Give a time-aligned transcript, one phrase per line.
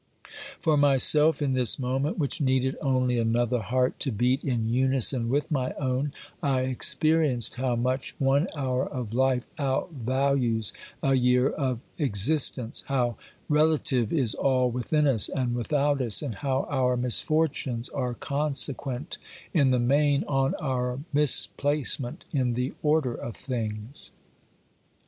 [0.59, 5.51] For myself, in this moment, which needed only another heart to beat in unison with
[5.51, 12.83] my own, I experienced how much one hour of life outvalues a year of existence,
[12.87, 13.15] how
[13.47, 18.15] rela tive is all within us and without us, and how our mis fortunes are
[18.15, 19.19] consequent
[19.53, 24.09] in the main on our misplacement in the order of things.